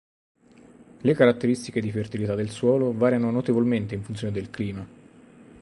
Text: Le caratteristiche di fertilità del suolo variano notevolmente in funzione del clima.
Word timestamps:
Le 1.01 1.13
caratteristiche 1.13 1.79
di 1.79 1.91
fertilità 1.91 2.33
del 2.33 2.49
suolo 2.49 2.91
variano 2.91 3.29
notevolmente 3.29 3.93
in 3.93 4.01
funzione 4.01 4.33
del 4.33 4.49
clima. 4.49 4.83